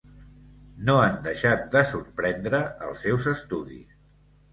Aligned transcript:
No 0.85 0.93
han 1.01 1.19
deixat 1.27 1.67
de 1.75 1.83
sorprendre 1.89 2.61
els 2.87 3.05
seus 3.07 3.29
estudis. 3.33 3.93